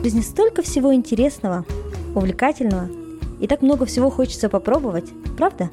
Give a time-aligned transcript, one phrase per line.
[0.00, 1.66] В жизни столько всего интересного,
[2.14, 2.88] увлекательного,
[3.38, 5.04] и так много всего хочется попробовать,
[5.36, 5.68] правда?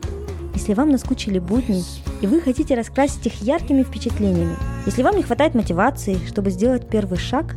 [0.53, 1.81] Если вам наскучили будни,
[2.19, 7.17] и вы хотите раскрасить их яркими впечатлениями, если вам не хватает мотивации, чтобы сделать первый
[7.17, 7.55] шаг,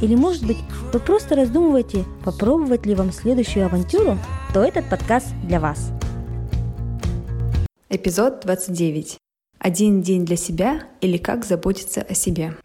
[0.00, 0.56] или, может быть,
[0.92, 4.18] вы просто раздумываете, попробовать ли вам следующую авантюру,
[4.52, 5.92] то этот подкаст для вас.
[7.88, 9.18] Эпизод 29.
[9.60, 12.56] Один день для себя или как заботиться о себе.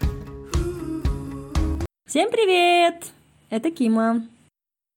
[2.08, 3.17] Всем привет!
[3.50, 4.26] Это Кима.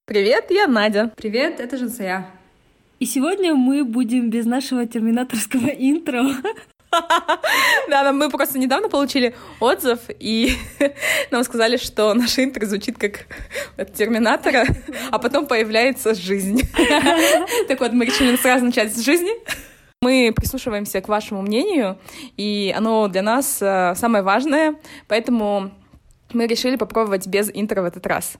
[0.05, 1.09] Привет, я Надя.
[1.15, 2.29] Привет, это Жансая.
[2.99, 6.25] И сегодня мы будем без нашего терминаторского интро.
[7.89, 10.57] Да, мы просто недавно получили отзыв, и
[11.31, 13.27] нам сказали, что наш интро звучит как
[13.77, 14.65] от Терминатора,
[15.11, 16.63] а потом появляется жизнь.
[17.69, 19.31] Так вот, мы решили сразу начать с жизни.
[20.01, 21.97] Мы прислушиваемся к вашему мнению,
[22.35, 24.75] и оно для нас э, самое важное,
[25.07, 25.71] поэтому
[26.33, 28.33] мы решили попробовать без интро в этот раз.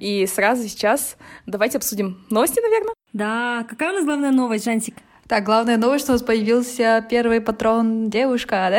[0.00, 1.16] И сразу сейчас
[1.46, 2.94] давайте обсудим новости, наверное.
[3.12, 4.96] Да, какая у нас главная новость, Жансик?
[5.26, 8.78] Так, главная новость, что у нас появился первый патрон девушка, да?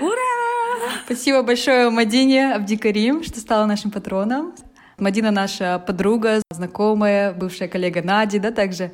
[0.00, 0.44] Ура!
[1.04, 4.54] Спасибо большое Мадине Абдикарим, что стала нашим патроном.
[4.98, 8.92] Мадина наша подруга, знакомая, бывшая коллега Нади, да, также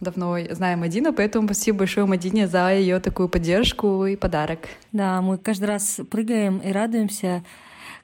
[0.00, 4.60] давно знаем Мадину, поэтому спасибо большое Мадине за ее такую поддержку и подарок.
[4.92, 7.44] Да, мы каждый раз прыгаем и радуемся,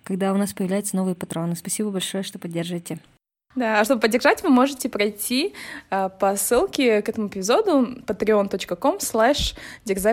[0.09, 1.55] когда у нас появляются новые патроны.
[1.55, 2.99] Спасибо большое, что поддерживаете.
[3.55, 5.53] Да, а чтобы поддержать, вы можете пройти
[5.91, 9.55] э, по ссылке к этому эпизоду patreon.com slash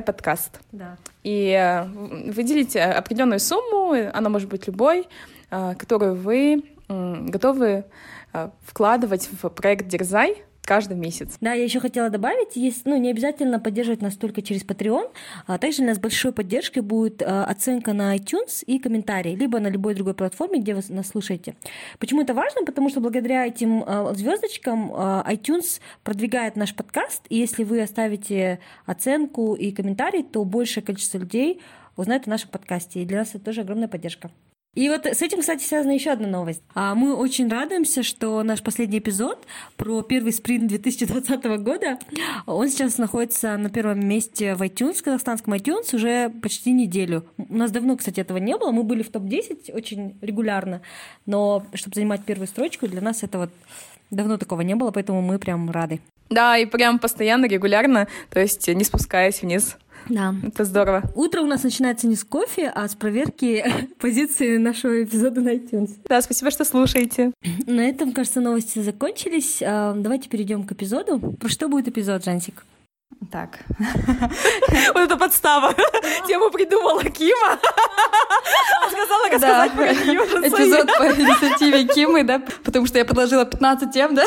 [0.01, 0.59] подкаст.
[0.73, 0.97] Да.
[1.23, 1.85] И э,
[2.31, 5.07] выделите определенную сумму, она может быть любой,
[5.49, 7.85] э, которую вы готовы
[8.33, 11.38] э, вкладывать в проект Дерзай, каждый месяц.
[11.41, 15.11] Да, я еще хотела добавить, есть, ну, не обязательно поддерживать нас только через Patreon,
[15.47, 19.67] а также у нас большой поддержкой будет а, оценка на iTunes и комментарии, либо на
[19.67, 21.55] любой другой платформе, где вы нас слушаете.
[21.99, 22.66] Почему это важно?
[22.66, 28.59] Потому что благодаря этим а, звездочкам а, iTunes продвигает наш подкаст, и если вы оставите
[28.85, 31.62] оценку и комментарий, то большее количество людей
[31.95, 34.31] узнает о нашем подкасте, и для нас это тоже огромная поддержка.
[34.75, 36.62] И вот с этим, кстати, связана еще одна новость.
[36.74, 39.46] А мы очень радуемся, что наш последний эпизод
[39.78, 41.97] про первый спринт 2020 года,
[42.46, 47.25] он сейчас находится на первом месте в iTunes, в казахстанском iTunes, уже почти неделю.
[47.38, 48.72] У нас давно, кстати, этого не было.
[48.72, 50.81] Мы были в топ-10 очень регулярно,
[51.25, 53.50] но чтобы занимать первую строчку, для нас это вот
[54.12, 56.02] давно такого не было, поэтому мы прям рады.
[56.30, 59.78] Да, и прям постоянно, регулярно, то есть не спускаясь вниз.
[60.09, 60.35] Да.
[60.43, 61.03] Это здорово.
[61.16, 63.66] Утро у нас начинается не с кофе, а с проверки
[63.99, 65.91] позиции нашего эпизода на iTunes.
[66.07, 67.31] Да, спасибо, что слушаете.
[67.66, 69.61] На этом, кажется, новости закончились.
[69.65, 71.19] А, давайте перейдем к эпизоду.
[71.19, 72.65] Про что будет эпизод, Жансик?
[73.31, 73.59] Так.
[74.94, 75.73] Вот это подстава.
[76.27, 77.59] Тему придумала Кима.
[78.89, 84.25] Сказала рассказать про Эпизод по инициативе Кимы, да, потому что я предложила 15 тем, да.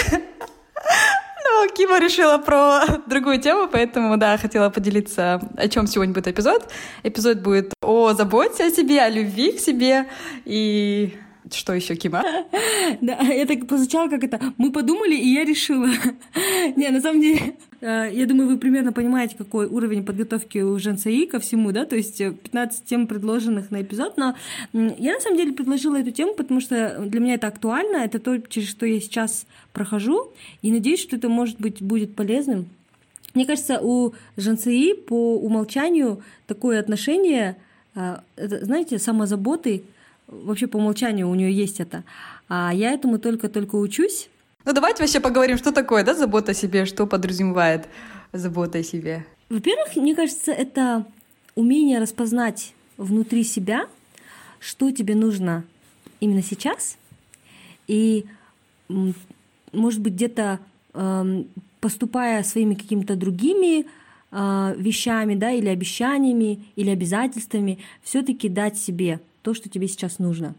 [1.74, 6.70] Кима решила про другую тему, поэтому, да, хотела поделиться, о чем сегодня будет эпизод.
[7.02, 10.06] Эпизод будет о заботе о себе, о любви к себе
[10.44, 11.16] и
[11.52, 12.22] что еще, Кима?
[13.00, 14.40] Да, я так прозвучало, как это.
[14.56, 15.88] Мы подумали, и я решила.
[16.76, 21.26] Не, на самом деле, э, я думаю, вы примерно понимаете, какой уровень подготовки у Женсаи
[21.26, 24.34] ко всему, да, то есть 15 тем, предложенных на эпизод, но
[24.72, 28.38] я на самом деле предложила эту тему, потому что для меня это актуально, это то,
[28.38, 30.32] через что я сейчас прохожу,
[30.62, 32.68] и надеюсь, что это, может быть, будет полезным.
[33.34, 37.56] Мне кажется, у Женсаи по умолчанию такое отношение,
[37.94, 39.82] э, знаете, самозаботы,
[40.28, 42.04] вообще по умолчанию у нее есть это.
[42.48, 44.28] А я этому только-только учусь.
[44.64, 47.88] Ну давайте вообще поговорим, что такое, да, забота о себе, что подразумевает
[48.32, 49.24] забота о себе.
[49.48, 51.06] Во-первых, мне кажется, это
[51.54, 53.86] умение распознать внутри себя,
[54.60, 55.64] что тебе нужно
[56.20, 56.98] именно сейчас,
[57.86, 58.26] и,
[59.72, 60.60] может быть, где-то
[60.92, 61.44] э,
[61.80, 63.86] поступая своими какими-то другими
[64.30, 70.54] э, вещами, да, или обещаниями, или обязательствами, все-таки дать себе то, что тебе сейчас нужно.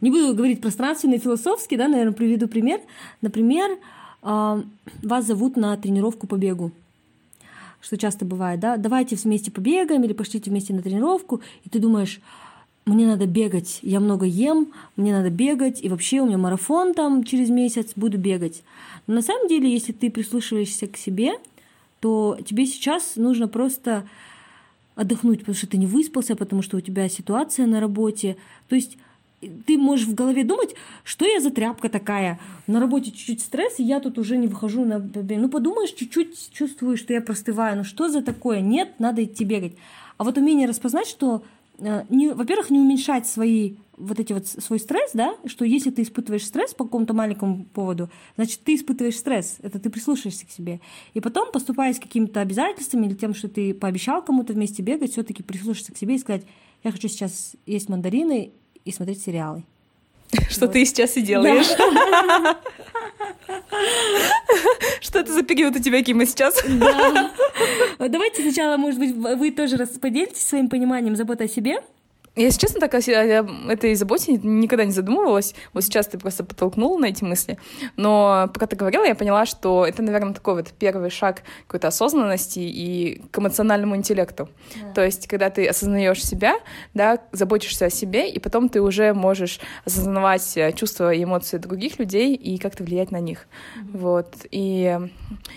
[0.00, 2.80] Не буду говорить пространственно и философски, да, наверное, приведу пример.
[3.20, 3.78] Например,
[4.22, 4.62] а,
[5.02, 6.72] вас зовут на тренировку по бегу
[7.80, 12.20] что часто бывает, да, давайте вместе побегаем или пошлите вместе на тренировку, и ты думаешь,
[12.86, 17.22] мне надо бегать, я много ем, мне надо бегать, и вообще у меня марафон там
[17.22, 18.62] через месяц, буду бегать.
[19.06, 21.34] Но на самом деле, если ты прислушиваешься к себе,
[22.00, 24.08] то тебе сейчас нужно просто
[24.98, 28.36] отдохнуть, потому что ты не выспался, потому что у тебя ситуация на работе.
[28.68, 28.98] То есть
[29.64, 30.74] ты можешь в голове думать,
[31.04, 32.40] что я за тряпка такая.
[32.66, 34.98] На работе чуть-чуть стресс, и я тут уже не выхожу на...
[34.98, 37.76] Ну, подумаешь, чуть-чуть чувствую, что я простываю.
[37.76, 38.60] Ну, что за такое?
[38.60, 39.74] Нет, надо идти бегать.
[40.16, 41.42] А вот умение распознать, что э,
[41.78, 46.46] не, во-первых, не уменьшать свои вот эти вот свой стресс, да, что если ты испытываешь
[46.46, 50.80] стресс по какому-то маленькому поводу, значит, ты испытываешь стресс, это ты прислушаешься к себе.
[51.14, 55.22] И потом, поступая с какими-то обязательствами или тем, что ты пообещал кому-то вместе бегать, все
[55.22, 56.46] таки прислушаться к себе и сказать,
[56.84, 58.52] я хочу сейчас есть мандарины
[58.84, 59.64] и смотреть сериалы.
[60.50, 60.72] Что вот.
[60.72, 61.66] ты сейчас и делаешь.
[65.00, 66.62] Что это за период у тебя, Кима, сейчас?
[66.66, 67.30] Да.
[67.98, 71.80] Давайте сначала, может быть, вы тоже поделитесь своим пониманием заботы о себе,
[72.42, 75.54] если честно, так я этой заботе никогда не задумывалась.
[75.72, 77.58] Вот сейчас ты просто подтолкнула на эти мысли.
[77.96, 82.60] Но пока ты говорила, я поняла, что это, наверное, такой вот первый шаг какой-то осознанности
[82.60, 84.48] и к эмоциональному интеллекту.
[84.74, 84.92] Да.
[84.92, 86.56] То есть, когда ты осознаешь себя,
[86.94, 91.98] да, заботишься о себе, и потом ты уже можешь осознавать э, чувства и эмоции других
[91.98, 93.46] людей и как-то влиять на них.
[93.76, 93.98] Mm-hmm.
[93.98, 94.34] Вот.
[94.50, 94.98] И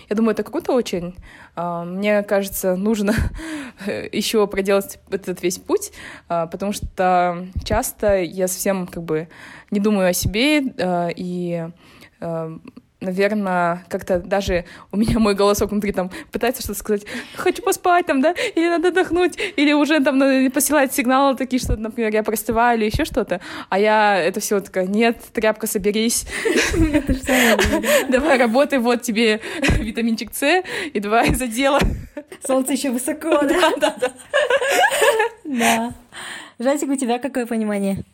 [0.08, 1.14] я думаю, это какой-то очень
[1.54, 3.14] а, мне кажется, нужно
[4.12, 5.92] еще проделать этот весь путь,
[6.28, 9.28] а, потому что часто я совсем как бы
[9.70, 11.68] не думаю о себе а, и
[13.00, 17.02] наверное, как-то даже у меня мой голосок внутри там пытается что-то сказать,
[17.34, 22.12] хочу поспать там, да, или надо отдохнуть, или уже там посылать сигналы такие, что, например,
[22.12, 26.26] я простываю или еще что-то, а я это все такая, нет, тряпка, соберись,
[28.08, 31.80] давай работай, вот тебе витаминчик С, и давай за дело.
[32.46, 33.72] Солнце еще высоко, да?
[33.78, 34.12] Да, да.
[35.44, 35.94] Да.
[36.58, 38.04] Жальтик, у тебя какое понимание?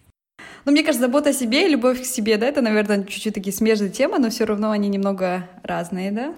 [0.64, 3.54] Ну, мне кажется, забота о себе и любовь к себе, да, это, наверное, чуть-чуть такие
[3.54, 6.34] смежные темы, но все равно они немного разные, да.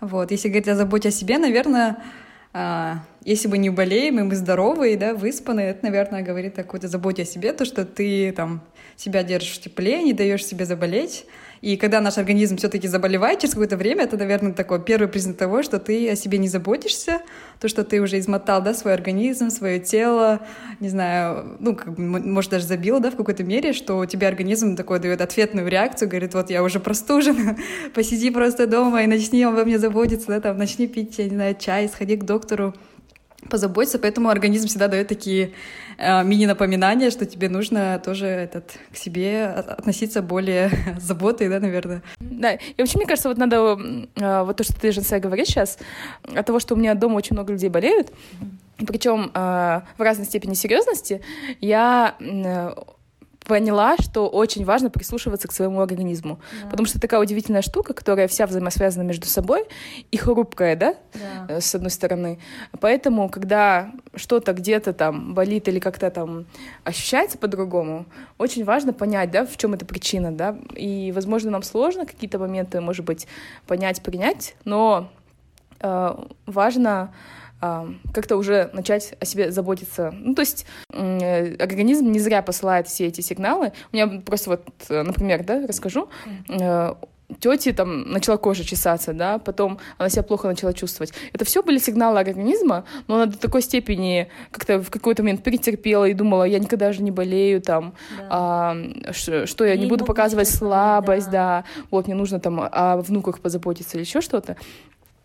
[0.00, 2.02] Вот, если говорить о заботе о себе, наверное,
[2.52, 6.88] а, если мы не болеем, и мы здоровые, да, выспанные, это, наверное, говорит о какой-то
[6.88, 8.62] заботе о себе, то, что ты там
[8.96, 11.26] себя держишь в тепле, не даешь себе заболеть,
[11.64, 15.62] и когда наш организм все-таки заболевает через какое-то время, это, наверное, такой первый признак того,
[15.62, 17.22] что ты о себе не заботишься,
[17.58, 20.40] то, что ты уже измотал, да, свой организм, свое тело,
[20.80, 24.76] не знаю, ну, как, может, даже забил, да, в какой-то мере, что у тебя организм
[24.76, 27.56] такой дает ответную реакцию, говорит, вот я уже простужен,
[27.94, 31.56] посиди просто дома и начни обо мне заботиться, да, там, начни пить, я не знаю,
[31.58, 32.74] чай, сходи к доктору,
[33.50, 35.52] позаботиться, поэтому организм всегда дает такие
[35.98, 40.70] э, мини-напоминания, что тебе нужно тоже этот, к себе относиться более
[41.00, 42.02] заботой, да, наверное.
[42.20, 43.78] Да, и вообще, мне кажется, вот надо,
[44.16, 45.78] э, вот то, что ты, Женсая, говоришь сейчас,
[46.34, 48.12] от того, что у меня дома очень много людей болеют,
[48.78, 51.20] причем э, в разной степени серьезности,
[51.60, 52.74] я э,
[53.44, 56.40] поняла, что очень важно прислушиваться к своему организму.
[56.62, 56.70] Да.
[56.70, 59.66] Потому что такая удивительная штука, которая вся взаимосвязана между собой
[60.10, 61.46] и хрупкая, да, да.
[61.48, 62.38] Э, с одной стороны.
[62.80, 66.46] Поэтому, когда что-то где-то там болит или как-то там
[66.84, 68.06] ощущается по-другому,
[68.38, 70.56] очень важно понять, да, в чем эта причина, да.
[70.74, 73.26] И, возможно, нам сложно какие-то моменты, может быть,
[73.66, 75.10] понять, принять, но
[75.80, 77.12] э, важно
[77.60, 80.12] как-то уже начать о себе заботиться.
[80.12, 83.72] Ну, то есть э, организм не зря посылает все эти сигналы.
[83.92, 86.08] У меня просто вот, э, например, да, расскажу.
[86.48, 86.96] Mm.
[87.40, 91.14] Тети там начала кожа чесаться, да, потом она себя плохо начала чувствовать.
[91.32, 96.04] Это все были сигналы организма, но она до такой степени как-то в какой-то момент претерпела
[96.04, 98.28] и думала, я никогда же не болею, там, да.
[98.30, 98.76] а,
[99.12, 101.64] что, что я не, не буду показывать слабость, да.
[101.64, 104.56] да, вот мне нужно там о внуках позаботиться или еще что-то.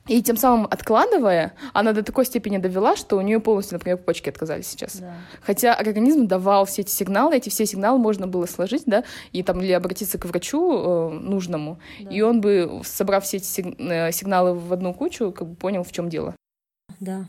[0.09, 4.27] И тем самым откладывая, она до такой степени довела, что у нее полностью, например, почки
[4.27, 4.97] отказались сейчас.
[4.97, 5.13] Да.
[5.41, 9.03] Хотя организм давал все эти сигналы, эти все сигналы можно было сложить, да,
[9.33, 12.09] и там или обратиться к врачу э, нужному, да.
[12.09, 15.91] и он бы, собрав все эти э, сигналы в одну кучу, как бы понял, в
[15.91, 16.35] чем дело.
[16.99, 17.25] Да.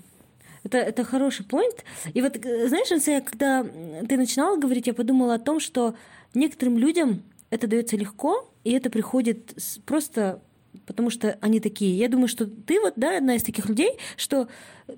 [0.65, 1.85] Это, это хороший поинт.
[2.15, 5.95] И вот, э, знаешь, я, когда ты начинала говорить, я подумала о том, что
[6.33, 10.41] некоторым людям это дается легко, и это приходит просто
[10.87, 11.97] потому что они такие.
[11.97, 14.49] Я думаю, что ты вот, да, одна из таких людей, что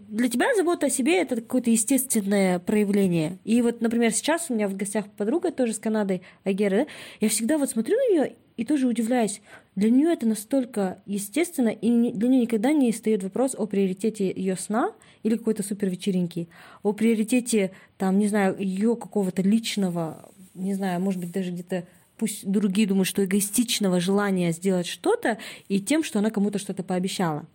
[0.08, 3.38] для тебя забота о себе это какое-то естественное проявление.
[3.44, 6.86] И вот, например, сейчас у меня в гостях подруга тоже с Канадой, Агера, да,
[7.20, 9.40] я всегда вот смотрю на нее и тоже удивляюсь.
[9.74, 14.56] Для нее это настолько естественно, и для нее никогда не встает вопрос о приоритете ее
[14.56, 16.48] сна или какой-то супер вечеринки,
[16.82, 21.84] о приоритете, там, не знаю, ее какого-то личного, не знаю, может быть, даже где-то
[22.22, 27.46] пусть другие думают, что эгоистичного желания сделать что-то и тем, что она кому-то что-то пообещала.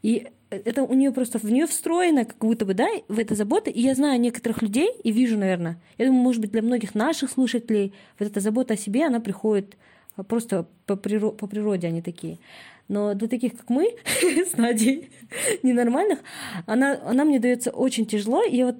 [0.00, 3.68] И это у нее просто в нее встроено, как будто бы, да, в это забота.
[3.68, 7.30] И я знаю некоторых людей и вижу, наверное, я думаю, может быть, для многих наших
[7.30, 9.76] слушателей вот эта забота о себе, она приходит
[10.16, 12.38] а, просто по, природе, по природе они такие.
[12.88, 13.96] Но для таких, как мы,
[14.50, 15.10] с Надей,
[15.62, 16.20] ненормальных,
[16.64, 18.42] она, она мне дается очень тяжело.
[18.42, 18.76] И я вот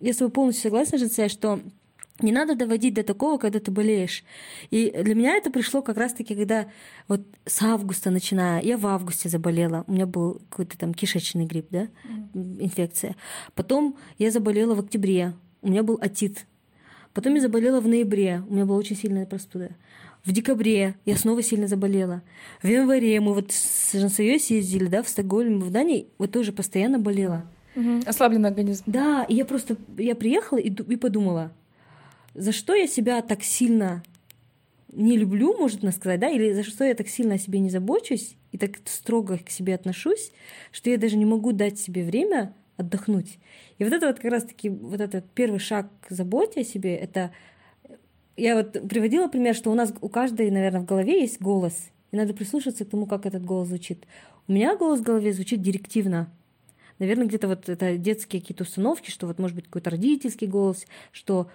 [0.00, 1.60] я с тобой полностью согласна, Жиция, что
[2.20, 4.24] не надо доводить до такого, когда ты болеешь.
[4.70, 6.66] И для меня это пришло как раз-таки, когда
[7.06, 11.66] вот с августа начиная, я в августе заболела, у меня был какой-то там кишечный грипп,
[11.70, 11.88] да,
[12.34, 13.16] инфекция.
[13.54, 16.46] Потом я заболела в октябре, у меня был отит.
[17.14, 19.70] Потом я заболела в ноябре, у меня была очень сильная простуда.
[20.24, 22.22] В декабре я снова сильно заболела.
[22.62, 26.98] В январе мы вот с Жансоей съездили, да, в Стокгольм, в Дании, вот тоже постоянно
[26.98, 27.44] болела.
[27.76, 28.02] Угу.
[28.06, 28.82] Ослабленный организм.
[28.86, 31.52] Да, и я просто, я приехала и, и подумала,
[32.38, 34.02] за что я себя так сильно
[34.92, 38.36] не люблю, можно сказать, да, или за что я так сильно о себе не забочусь
[38.52, 40.32] и так строго к себе отношусь,
[40.72, 43.38] что я даже не могу дать себе время отдохнуть.
[43.78, 47.32] И вот это вот как раз-таки вот этот первый шаг к заботе о себе, это
[48.36, 52.16] я вот приводила пример, что у нас у каждой, наверное, в голове есть голос, и
[52.16, 54.06] надо прислушаться к тому, как этот голос звучит.
[54.46, 56.32] У меня голос в голове звучит директивно.
[57.00, 61.48] Наверное, где-то вот это детские какие-то установки, что вот может быть какой-то родительский голос, что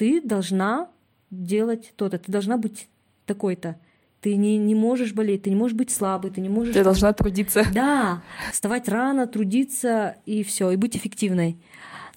[0.00, 0.88] ты должна
[1.30, 2.88] делать то-то, ты должна быть
[3.26, 3.76] такой-то.
[4.22, 6.72] Ты не, не можешь болеть, ты не можешь быть слабой, ты не можешь...
[6.72, 7.66] Ты должна трудиться.
[7.74, 11.58] Да, вставать рано, трудиться и все, и быть эффективной.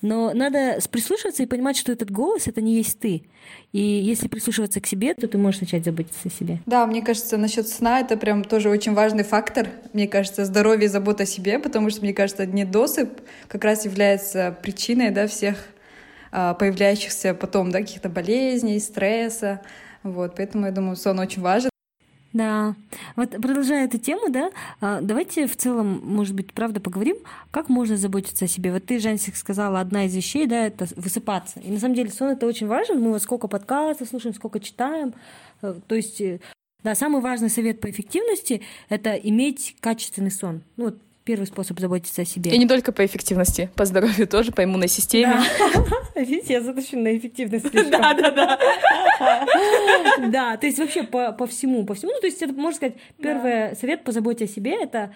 [0.02, 3.24] Но надо прислушиваться и понимать, что этот голос— это не есть ты.
[3.74, 6.60] И если прислушиваться к себе, то ты можешь начать заботиться о себе.
[6.66, 9.68] Да, мне кажется, насчет сна это прям тоже очень важный фактор.
[9.92, 13.10] Мне кажется, здоровье и забота о себе, потому что, мне кажется, недосып
[13.50, 15.73] как раз является причиной да, всех
[16.34, 19.62] появляющихся потом да, каких-то болезней, стресса.
[20.02, 21.70] Вот, поэтому я думаю, сон очень важен.
[22.34, 22.76] Да.
[23.16, 24.50] Вот продолжая эту тему, да,
[24.82, 27.18] а, давайте в целом, может быть, правда поговорим,
[27.52, 28.72] как можно заботиться о себе.
[28.74, 31.60] Вот ты, Жансик, сказала, одна из вещей, да, это высыпаться.
[31.60, 33.00] И на самом деле сон это очень важен.
[33.00, 35.14] Мы вот сколько подкастов слушаем, сколько читаем.
[35.62, 36.40] Э, то есть, э,
[36.84, 40.64] да, самый важный совет по эффективности— это иметь качественный сон.
[40.76, 42.52] Ну, вот первый способ заботиться о себе.
[42.52, 45.42] И не только по эффективности, по здоровью тоже, по иммунной системе.
[46.16, 47.66] Видите, я заточена на эффективность.
[47.92, 48.60] Да, да, да.
[50.28, 52.12] Да, то есть вообще по, по всему, по всему.
[52.14, 55.14] Ну, то есть это, можно сказать, первый совет по заботе о себе— это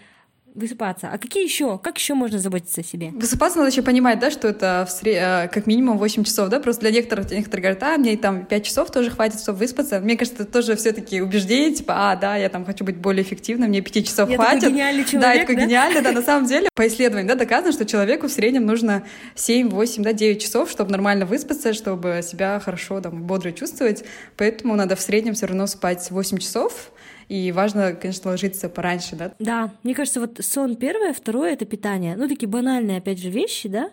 [0.58, 1.10] высыпаться.
[1.12, 1.78] А какие еще?
[1.78, 3.12] Как еще можно заботиться о себе?
[3.14, 5.18] Высыпаться надо еще понимать, да, что это в сред...
[5.18, 8.66] Э, как минимум 8 часов, да, просто для некоторых, некоторые говорят, а, мне там 5
[8.66, 10.00] часов тоже хватит, чтобы выспаться.
[10.00, 13.24] Мне кажется, это тоже все таки убеждение, типа, а, да, я там хочу быть более
[13.24, 14.62] эффективной, мне 5 часов я хватит.
[14.62, 15.66] Такой гениальный человек, да, я такой да?
[15.66, 19.04] гениальный, да, на самом деле, по исследованиям, да, доказано, что человеку в среднем нужно
[19.36, 24.04] 7, 8, да, 9 часов, чтобы нормально выспаться, чтобы себя хорошо, там, бодро чувствовать,
[24.36, 26.92] поэтому надо в среднем все равно спать 8 часов,
[27.30, 29.34] и важно, конечно, ложиться пораньше, да?
[29.40, 32.16] Да, мне кажется, вот сон первое, второе— это питание.
[32.16, 33.92] Ну, такие банальные, опять же, вещи, да,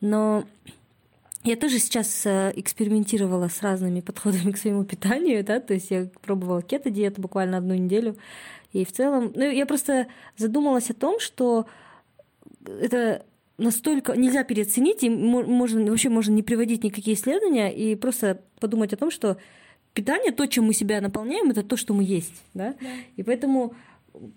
[0.00, 0.44] но
[1.42, 6.08] я тоже сейчас э, экспериментировала с разными подходами к своему питанию, да, то есть я
[6.22, 8.16] пробовала кето-диету буквально одну неделю,
[8.72, 10.06] и в целом, ну, я просто
[10.36, 11.66] задумалась о том, что
[12.64, 13.24] это
[13.56, 18.96] настолько нельзя переоценить, и можно, вообще можно не приводить никакие исследования, и просто подумать о
[18.96, 19.38] том, что
[19.98, 22.76] питание, то, чем мы себя наполняем, это то, что мы есть, да?
[22.80, 22.86] да.
[23.16, 23.74] И поэтому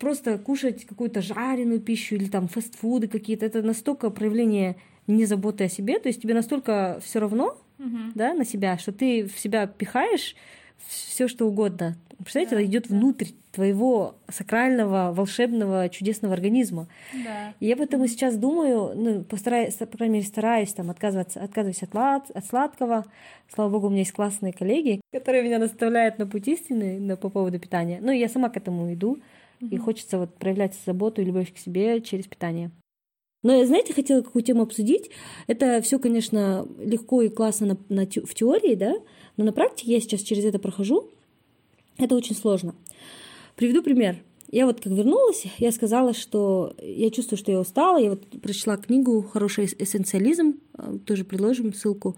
[0.00, 4.74] просто кушать какую-то жареную пищу или там фастфуды какие-то, это настолько проявление
[5.06, 7.98] не заботы о себе, то есть тебе настолько все равно, угу.
[8.16, 10.34] да, на себя, что ты в себя пихаешь
[10.88, 11.96] все что угодно.
[12.18, 12.96] Представляете, да, это идет да.
[12.96, 16.88] внутрь твоего сакрального, волшебного, чудесного организма.
[17.12, 17.54] Да.
[17.60, 21.94] И я поэтому сейчас думаю, ну, постараюсь, по крайней мере, стараюсь там отказываться, отказываюсь от,
[21.94, 23.04] лад, от сладкого.
[23.52, 27.28] Слава богу, у меня есть классные коллеги, которые меня наставляют на путь истины на, по
[27.28, 27.98] поводу питания.
[28.00, 29.18] Ну, я сама к этому иду,
[29.60, 29.70] угу.
[29.70, 32.70] и хочется вот проявлять заботу и любовь к себе через питание.
[33.42, 35.10] Но я, знаете, хотела какую тему обсудить.
[35.46, 38.94] Это все, конечно, легко и классно на, на, в теории, да,
[39.36, 41.08] но на практике я сейчас через это прохожу.
[41.98, 42.74] Это очень сложно.
[43.56, 44.16] Приведу пример.
[44.50, 47.96] Я вот как вернулась, я сказала, что я чувствую, что я устала.
[47.98, 52.16] Я вот прочла книгу «Хороший эссенциализм», э, тоже приложим ссылку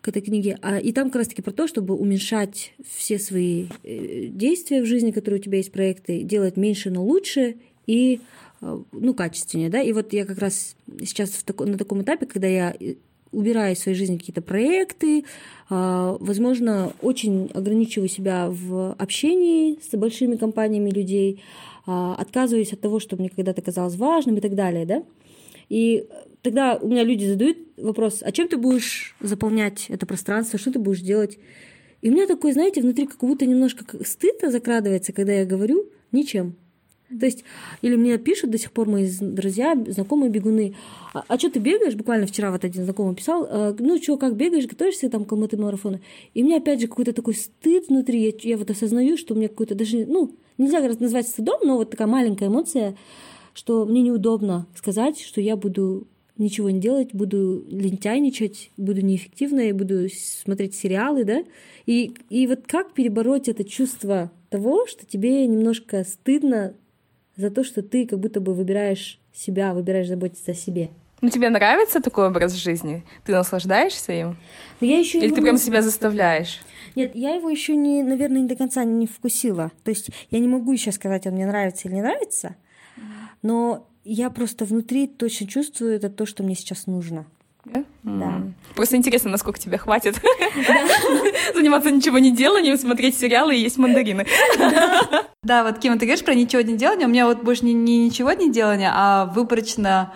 [0.00, 0.58] к этой книге.
[0.62, 5.10] А, и там как раз-таки про то, чтобы уменьшать все свои э, действия в жизни,
[5.10, 8.20] которые у тебя есть, проекты, делать меньше, но лучше и
[8.60, 12.46] ну, качественнее, да, и вот я как раз сейчас в тако, на таком этапе, когда
[12.46, 12.76] я
[13.32, 15.24] убираю из своей жизни какие-то проекты,
[15.68, 21.42] а, возможно, очень ограничиваю себя в общении с большими компаниями людей,
[21.86, 25.02] отказываюсь от того, что мне когда-то казалось важным и так далее, да.
[25.68, 26.06] И
[26.42, 30.78] тогда у меня люди задают вопрос, а чем ты будешь заполнять это пространство, что ты
[30.78, 31.38] будешь делать?
[32.02, 36.56] И у меня такой, знаете, внутри как будто немножко стыд закрадывается, когда я говорю ничем.
[37.18, 37.44] То есть,
[37.82, 40.74] или мне пишут до сих пор мои друзья, знакомые бегуны,
[41.12, 41.96] а, а что ты бегаешь?
[41.96, 45.56] Буквально вчера вот один знакомый писал, а, ну что, как бегаешь, готовишься там к алматы
[45.56, 46.00] марафона?
[46.34, 49.36] И у меня опять же какой-то такой стыд внутри, я, я вот осознаю, что у
[49.36, 52.96] меня какой-то даже, ну, нельзя назвать стыдом, но вот такая маленькая эмоция,
[53.54, 56.06] что мне неудобно сказать, что я буду
[56.38, 61.44] ничего не делать, буду лентяйничать, буду неэффективной, буду смотреть сериалы, да?
[61.86, 66.74] И, и вот как перебороть это чувство того, что тебе немножко стыдно
[67.40, 70.90] за то, что ты как будто бы выбираешь себя, выбираешь заботиться о себе.
[71.20, 73.04] Ну, тебе нравится такой образ жизни?
[73.24, 74.36] Ты наслаждаешься им?
[74.80, 76.60] Но я еще Или ты прям себя заставляешь?
[76.94, 79.70] Нет, я его еще не, наверное, не до конца не вкусила.
[79.84, 82.56] То есть я не могу еще сказать, он мне нравится или не нравится,
[83.42, 87.26] но я просто внутри точно чувствую это то, что мне сейчас нужно.
[87.64, 87.84] Да?
[88.74, 90.20] Просто интересно, насколько тебе хватит
[91.54, 94.26] заниматься ничего не деланием, смотреть сериалы и есть мандарины.
[95.42, 98.04] Да, вот, Ким, ты говоришь про ничего не делание, у меня вот больше не, не
[98.04, 100.12] ничего не делание, а выборочно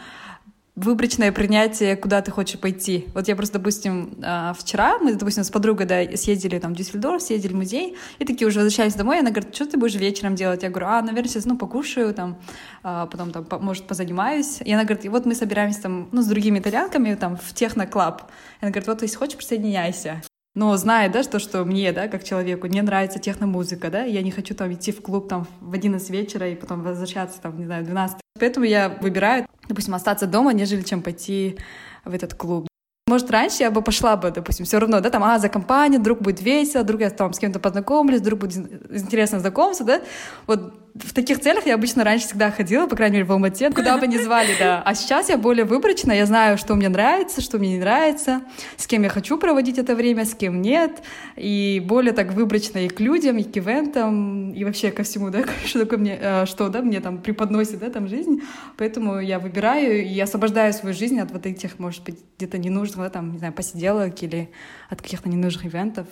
[0.76, 3.06] выборочное принятие, куда ты хочешь пойти.
[3.14, 7.22] Вот я просто, допустим, а, вчера мы, допустим, с подругой да, съездили там в Дюссельдорф,
[7.22, 10.34] съездили в музей, и такие уже возвращались домой, и она говорит, что ты будешь вечером
[10.34, 10.62] делать?
[10.62, 12.38] Я говорю, а, наверное, сейчас, ну, покушаю, там,
[12.82, 14.60] а, потом, там, может, позанимаюсь.
[14.64, 18.22] И она говорит, и вот мы собираемся там, ну, с другими итальянками, там, в техно-клаб.
[18.60, 20.22] И она говорит, вот, если хочешь, присоединяйся.
[20.54, 24.30] Но зная, да, что, что мне, да, как человеку, не нравится техномузыка, да, я не
[24.30, 27.82] хочу там идти в клуб там в 11 вечера и потом возвращаться там, не знаю,
[27.82, 28.18] в 12.
[28.38, 31.58] Поэтому я выбираю, допустим, остаться дома, нежели чем пойти
[32.04, 32.68] в этот клуб.
[33.08, 36.22] Может, раньше я бы пошла бы, допустим, все равно, да, там, а, за компанию, вдруг
[36.22, 38.56] будет весело, вдруг я там с кем-то познакомлюсь, вдруг будет
[38.90, 40.02] интересно знакомство, да.
[40.46, 43.98] Вот в таких целях я обычно раньше всегда ходила, по крайней мере, в Алмате, куда
[43.98, 44.80] бы ни звали, да.
[44.84, 48.42] А сейчас я более выборочна, я знаю, что мне нравится, что мне не нравится,
[48.76, 51.02] с кем я хочу проводить это время, с кем нет,
[51.34, 55.42] и более так выборочно и к людям, и к ивентам, и вообще ко всему, да,
[55.66, 58.42] что такое мне, э, что, да, мне там преподносит, да, там жизнь.
[58.76, 63.10] Поэтому я выбираю и освобождаю свою жизнь от вот этих, может быть, где-то ненужных, да,
[63.10, 64.48] там, не знаю, посиделок или
[64.90, 66.06] от каких-то ненужных ивентов.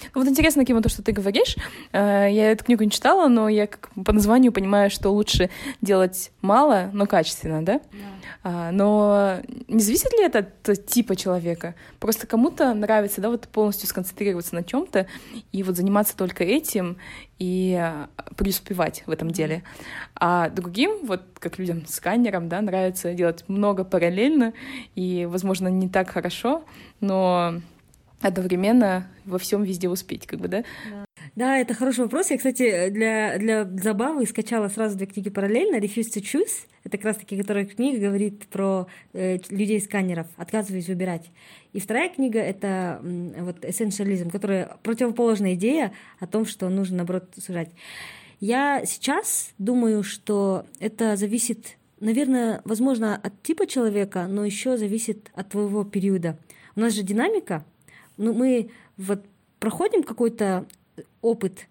[0.00, 0.10] Мгм.
[0.14, 1.56] Вот интересно, Кима, то, что ты говоришь.
[1.92, 5.50] Э, Я эту книгу не читала, но я как по названию понимаю, что лучше
[5.80, 7.80] делать мало, но качественно, да?
[8.44, 11.74] А, Но не зависит ли это от типа человека?
[11.98, 15.06] Просто кому-то нравится, да, вот полностью сконцентрироваться на чем-то
[15.52, 16.98] и вот заниматься только этим
[17.38, 19.64] и а, преуспевать в этом деле.
[20.14, 24.52] А другим, вот как людям сканерам, да, нравится делать много параллельно
[24.94, 26.62] и, возможно, не так хорошо,
[27.00, 27.54] но
[28.20, 30.64] одновременно во всем везде успеть, как бы, да?
[31.36, 32.30] Да, это хороший вопрос.
[32.30, 35.76] Я, кстати, для, для забавы скачала сразу две книги параллельно.
[35.76, 36.66] Refuse to choose.
[36.84, 40.26] Это как раз-таки, которая книга говорит про э, людей-сканеров.
[40.36, 41.30] Отказываюсь выбирать.
[41.72, 47.28] И вторая книга— это м, вот essentialism, которая противоположная идея о том, что нужно, наоборот,
[47.38, 47.70] сужать.
[48.40, 55.50] Я сейчас думаю, что это зависит, наверное, возможно, от типа человека, но еще зависит от
[55.50, 56.38] твоего периода.
[56.74, 57.64] У нас же динамика.
[58.18, 59.24] Ну, мы вот
[59.58, 60.66] проходим какой-то
[61.22, 61.66] опыт,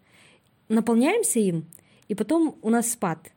[0.70, 1.66] наполняемся им,
[2.08, 3.32] и потом у нас спад.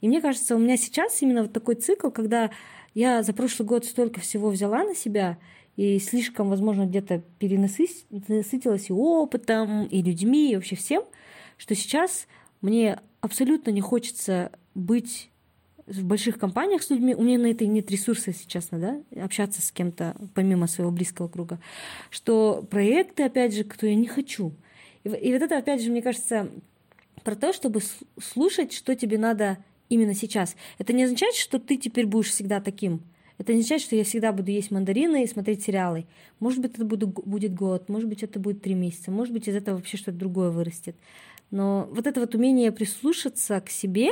[0.00, 2.50] И мне кажется, у меня сейчас именно вот такой цикл, когда
[2.94, 5.38] я за прошлый год столько всего взяла на себя,
[5.76, 11.04] и слишком, возможно, где-то перенасытилась и опытом, и людьми, и вообще всем,
[11.56, 12.26] что сейчас
[12.60, 15.30] мне абсолютно не хочется быть
[15.88, 19.72] в больших компаниях с людьми, у меня на это нет ресурса, честно, да, общаться с
[19.72, 21.58] кем-то помимо своего близкого круга,
[22.10, 24.52] что проекты, опять же, кто я не хочу.
[25.04, 26.50] И, и вот это, опять же, мне кажется,
[27.24, 27.80] про то, чтобы
[28.20, 30.56] слушать, что тебе надо именно сейчас.
[30.78, 33.00] Это не означает, что ты теперь будешь всегда таким.
[33.38, 36.06] Это не означает, что я всегда буду есть мандарины и смотреть сериалы.
[36.40, 39.76] Может быть, это будет год, может быть, это будет три месяца, может быть, из этого
[39.76, 40.96] вообще что-то другое вырастет.
[41.50, 44.10] Но вот это вот умение прислушаться к себе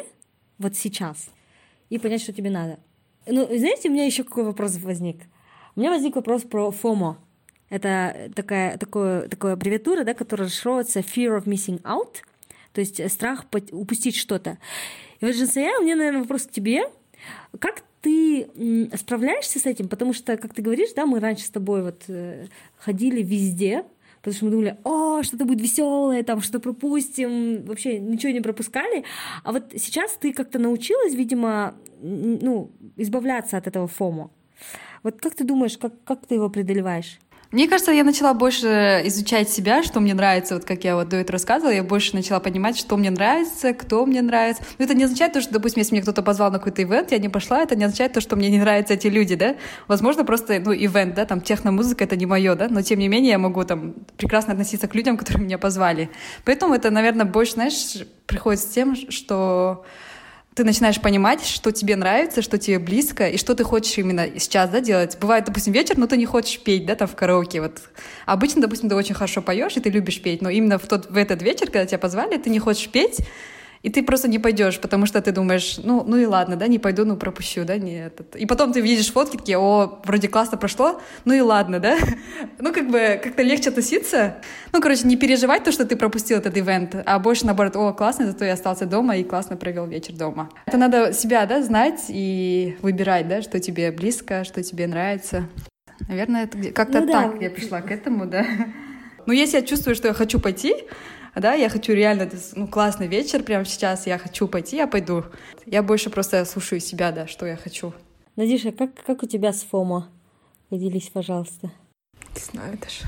[0.58, 1.28] вот сейчас
[1.90, 2.78] и понять, что тебе надо.
[3.26, 5.22] Ну, знаете, у меня еще какой вопрос возник?
[5.74, 7.16] У меня возник вопрос про FOMO.
[7.68, 12.18] Это такая, такое, такая аббревиатура, да, которая расшифровывается Fear of Missing Out,
[12.72, 14.58] то есть страх упустить что-то.
[15.20, 16.84] И вот, Жансая, у меня, наверное, вопрос к тебе.
[17.58, 18.48] Как ты
[18.94, 19.88] справляешься с этим?
[19.88, 22.46] Потому что, как ты говоришь, да, мы раньше с тобой вот э,
[22.76, 23.84] ходили везде,
[24.26, 29.04] потому что мы думали, о, что-то будет веселое, там что-то пропустим, вообще ничего не пропускали.
[29.44, 34.30] А вот сейчас ты как-то научилась, видимо, ну, избавляться от этого фома.
[35.04, 37.20] Вот как ты думаешь, как, как ты его преодолеваешь?
[37.52, 41.16] Мне кажется, я начала больше изучать себя, что мне нравится, вот как я вот до
[41.16, 44.62] этого рассказывала, я больше начала понимать, что мне нравится, кто мне нравится.
[44.78, 47.18] Но это не означает то, что, допустим, если меня кто-то позвал на какой-то ивент, я
[47.18, 49.56] не пошла, это не означает то, что мне не нравятся эти люди, да.
[49.86, 53.32] Возможно, просто, ну, ивент, да, там, техномузыка— это не мое, да, но тем не менее
[53.32, 56.10] я могу там прекрасно относиться к людям, которые меня позвали.
[56.44, 59.84] Поэтому это, наверное, больше, знаешь, приходит с тем, что
[60.56, 64.70] ты начинаешь понимать, что тебе нравится, что тебе близко, и что ты хочешь именно сейчас
[64.70, 65.18] да, делать.
[65.20, 67.60] Бывает, допустим, вечер, но ты не хочешь петь, да, там в караоке.
[67.60, 67.82] Вот.
[68.24, 71.16] Обычно, допустим, ты очень хорошо поешь, и ты любишь петь, но именно в, тот, в
[71.18, 73.18] этот вечер, когда тебя позвали, ты не хочешь петь,
[73.86, 76.80] и ты просто не пойдешь, потому что ты думаешь, ну, ну и ладно, да, не
[76.80, 78.34] пойду, ну пропущу, да, не этот.
[78.34, 81.96] И потом ты видишь фотки такие, о, вроде классно прошло, ну и ладно, да.
[82.58, 84.38] Ну, как бы как-то легче относиться.
[84.72, 88.26] Ну, короче, не переживать то, что ты пропустил этот ивент, а больше наоборот, о, классно,
[88.26, 90.50] зато я остался дома и классно провел вечер дома.
[90.66, 95.48] Это надо себя, да, знать и выбирать, да, что тебе близко, что тебе нравится.
[96.08, 97.44] Наверное, это как-то ну, так да.
[97.44, 98.44] я пришла к этому, да.
[99.26, 100.74] Но если я чувствую, что я хочу пойти,
[101.40, 105.24] да, я хочу реально, ну, классный вечер прямо сейчас, я хочу пойти, я пойду.
[105.66, 107.92] Я больше просто слушаю себя, да, что я хочу.
[108.36, 110.08] Надюша, как, как у тебя с ФОМО?
[110.70, 111.70] Поделись, пожалуйста.
[112.34, 113.02] Не знаю даже.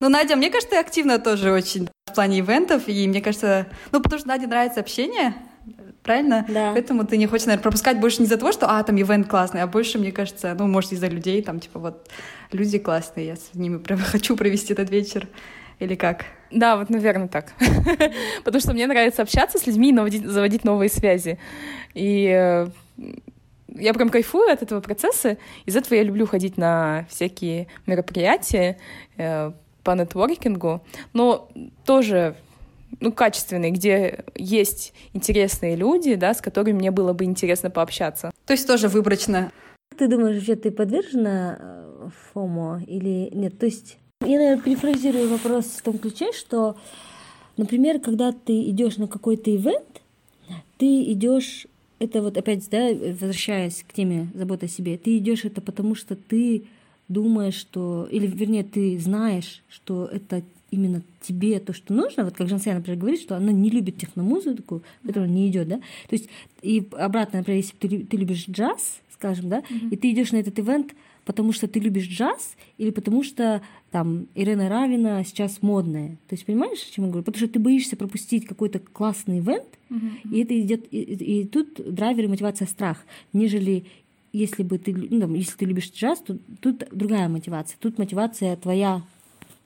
[0.00, 4.00] Ну, Надя, мне кажется, ты активно тоже очень в плане ивентов, и мне кажется, ну,
[4.00, 5.34] потому что Наде нравится общение,
[6.02, 6.46] правильно?
[6.48, 6.72] Да.
[6.72, 9.62] Поэтому ты не хочешь, наверное, пропускать больше не за то, что, а, там ивент классный,
[9.62, 12.08] а больше, мне кажется, ну, может, из-за людей, там, типа, вот,
[12.50, 15.28] люди классные, я с ними хочу провести этот вечер.
[15.78, 16.24] Или как?
[16.50, 17.52] Да, вот, наверное, так.
[18.44, 21.38] Потому что мне нравится общаться с людьми и наводить, заводить новые связи.
[21.94, 22.68] И э,
[23.68, 25.36] я прям кайфую от этого процесса.
[25.66, 28.78] Из этого я люблю ходить на всякие мероприятия
[29.16, 29.52] э,
[29.84, 30.82] по нетворкингу,
[31.12, 31.48] но
[31.84, 32.36] тоже
[32.98, 38.30] ну, качественные, где есть интересные люди, да, с которыми мне было бы интересно пообщаться.
[38.46, 39.52] То есть тоже выборочно.
[39.96, 43.58] Ты думаешь, вообще ты подвержена э, ФОМО или нет?
[43.58, 46.76] То есть я, наверное, перефразирую вопрос в том ключе, что,
[47.56, 50.02] например, когда ты идешь на какой-то ивент,
[50.76, 51.66] ты идешь,
[51.98, 56.16] это вот опять, да, возвращаясь к теме заботы о себе, ты идешь это потому, что
[56.16, 56.64] ты
[57.08, 62.48] думаешь, что, или вернее, ты знаешь, что это именно тебе то, что нужно, вот как
[62.48, 66.28] Жансия, например, говорит, что она не любит техномузыку, которая не идет, да, то есть
[66.60, 69.90] и обратно, например, если ты, ты любишь джаз, скажем, да, mm-hmm.
[69.90, 70.92] и ты идешь на этот ивент,
[71.30, 73.62] потому что ты любишь джаз или потому что
[73.92, 76.16] там Ирена Равина сейчас модная.
[76.26, 77.24] То есть понимаешь, о чем я говорю?
[77.24, 80.32] Потому что ты боишься пропустить какой-то классный ивент, uh-huh.
[80.32, 80.98] и это идет и,
[81.42, 83.84] и тут драйвер и мотивация страх, нежели
[84.32, 87.76] если бы ты, ну, там, если ты любишь джаз, то тут другая мотивация.
[87.78, 89.02] Тут мотивация твоя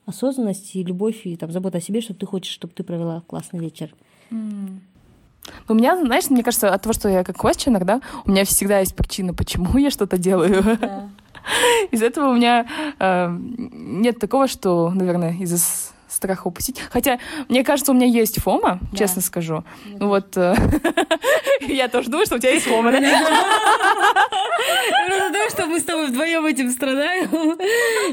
[0.05, 3.59] осознанность и любовь и там забота о себе, что ты хочешь, чтобы ты провела классный
[3.59, 3.91] вечер.
[4.29, 4.81] Mm.
[5.67, 8.81] У меня, знаешь, мне кажется, от того, что я как questioner, да, у меня всегда
[8.81, 10.61] есть причина, почему я что-то делаю.
[10.61, 11.09] Yeah.
[11.91, 12.65] Из-за этого у меня
[12.99, 15.57] э, нет такого, что, наверное, из-за
[16.07, 16.79] страха упустить.
[16.89, 18.97] Хотя, мне кажется, у меня есть фома, да.
[18.97, 19.63] честно скажу.
[19.85, 20.05] Да.
[20.05, 20.55] Вот э,
[21.61, 22.91] я тоже думаю, что у тебя есть фома.
[25.07, 27.57] Просто думаю, что мы с тобой вдвоем этим страдаем.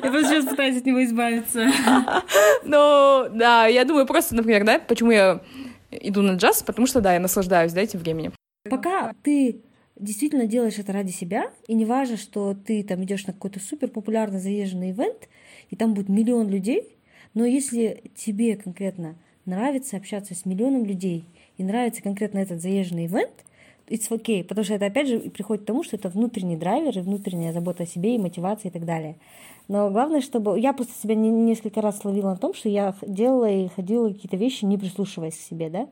[0.02, 1.70] Я просто сейчас пытаюсь от него избавиться.
[2.64, 5.40] Ну, да, я думаю просто, например, да, почему я
[5.90, 8.32] иду на джаз, потому что, да, я наслаждаюсь, да, этим временем.
[8.68, 9.60] Пока ты
[10.02, 13.88] действительно делаешь это ради себя, и не важно, что ты там идешь на какой-то супер
[13.88, 15.28] популярный заезженный ивент,
[15.70, 16.96] и там будет миллион людей,
[17.34, 21.24] но если тебе конкретно нравится общаться с миллионом людей,
[21.58, 23.44] и нравится конкретно этот заезженный ивент,
[23.88, 27.02] it's okay, потому что это опять же приходит к тому, что это внутренний драйвер, и
[27.02, 29.16] внутренняя забота о себе, и мотивация и так далее.
[29.68, 30.58] Но главное, чтобы...
[30.58, 34.64] Я просто себя несколько раз словила на том, что я делала и ходила какие-то вещи,
[34.64, 35.88] не прислушиваясь к себе, да.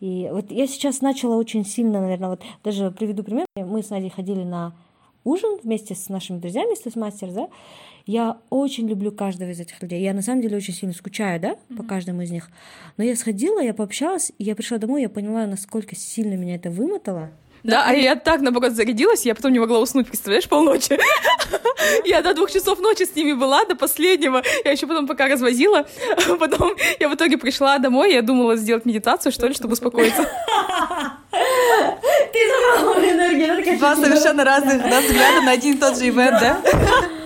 [0.00, 3.46] И вот я сейчас начала очень сильно, наверное, вот даже приведу пример.
[3.56, 4.74] Мы с Надей ходили на
[5.24, 7.48] ужин вместе с нашими друзьями, с Toastmasters, да.
[8.06, 10.02] Я очень люблю каждого из этих людей.
[10.02, 11.76] Я на самом деле очень сильно скучаю, да, mm-hmm.
[11.76, 12.50] по каждому из них.
[12.98, 16.70] Но я сходила, я пообщалась, и я пришла домой, я поняла, насколько сильно меня это
[16.70, 17.30] вымотало.
[17.64, 20.98] Да, а я так, наоборот, зарядилась, я потом не могла уснуть, представляешь, полночи.
[22.04, 24.42] Я до двух часов ночи с ними была, до последнего.
[24.64, 25.86] Я еще потом пока развозила.
[26.38, 30.28] Потом я в итоге пришла домой, я думала сделать медитацию, что ли, чтобы успокоиться.
[32.32, 33.78] Ты забрала энергию.
[33.78, 36.60] Два совершенно разных взгляда на один и тот же ивент, да?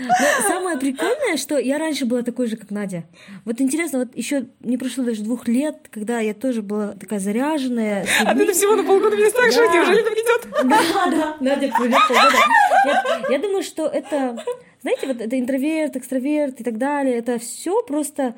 [0.00, 3.04] Но самое прикольное, что я раньше была такой же, как Надя.
[3.44, 8.06] Вот интересно, вот еще не прошло даже двух лет, когда я тоже была такая заряженная.
[8.24, 9.74] А ты всего на полгода меня старше, да.
[9.74, 10.30] неужели это придет?
[10.70, 12.36] Да, да, Надя придет полгода.
[12.84, 14.42] Я, я думаю, что это,
[14.82, 18.34] знаете, вот это интроверт, экстраверт и так далее, это все просто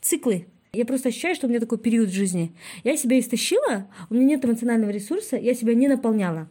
[0.00, 0.46] циклы.
[0.76, 2.52] Я просто ощущаю, что у меня такой период в жизни.
[2.84, 6.48] Я себя истощила, у меня нет эмоционального ресурса, я себя не наполняла.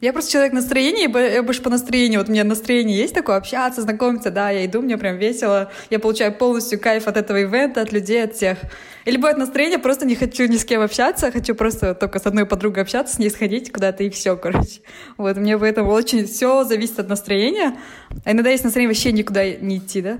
[0.00, 2.20] Я просто человек настроения, я больше по настроению.
[2.20, 5.70] Вот у меня настроение есть такое, общаться, знакомиться, да, я иду, мне прям весело.
[5.90, 8.58] Я получаю полностью кайф от этого ивента, от людей, от всех.
[9.04, 12.46] Или бывает настроение, просто не хочу ни с кем общаться, хочу просто только с одной
[12.46, 14.80] подругой общаться, с ней сходить куда-то и все, короче.
[15.18, 17.76] Вот, мне поэтому очень все зависит от настроения.
[18.24, 20.18] А иногда есть настроение вообще никуда не идти, да.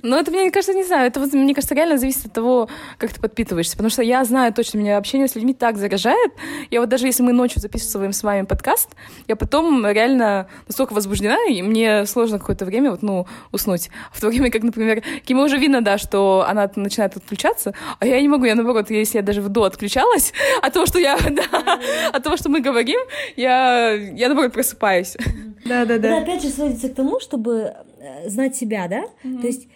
[0.00, 3.12] Ну, это, мне кажется, не знаю, это, вот, мне кажется, реально зависит от того, как
[3.12, 3.72] ты подпитываешься.
[3.72, 6.32] Потому что я знаю точно, меня общение с людьми так заряжает.
[6.70, 8.90] Я вот даже если мы ночью записываем с вами подкаст,
[9.26, 13.90] я потом реально настолько возбуждена, и мне сложно какое-то время вот, ну, уснуть.
[14.12, 18.20] В то время как, например, Кима уже видно, да, что она начинает отключаться, а я
[18.20, 20.32] не могу, я наоборот, если я даже в до отключалась
[20.62, 21.78] от того, что я, да,
[22.12, 23.00] от того, что мы говорим,
[23.36, 25.16] я, я наоборот просыпаюсь.
[25.64, 29.02] Да, да, Это опять же сводится к тому, чтобы э, знать себя, да?
[29.22, 29.66] То есть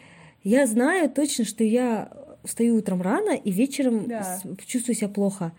[0.45, 2.11] я знаю точно, что я
[2.45, 4.41] встаю утром рано и вечером Да.
[4.67, 5.53] чувствую себя плохо.